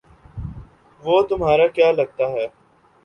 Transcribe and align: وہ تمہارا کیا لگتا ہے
وہ 1.03 1.21
تمہارا 1.29 1.67
کیا 1.75 1.91
لگتا 1.91 2.29
ہے 2.29 2.47